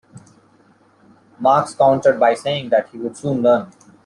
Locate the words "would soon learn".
2.97-3.69